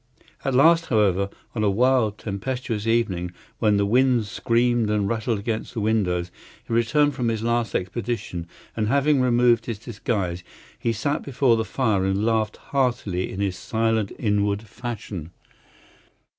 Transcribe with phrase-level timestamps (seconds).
[0.43, 5.75] At last, however, on a wild, tempestuous evening, when the wind screamed and rattled against
[5.75, 6.31] the windows,
[6.65, 10.43] he returned from his last expedition, and having removed his disguise
[10.79, 15.29] he sat before the fire and laughed heartily in his silent inward fashion.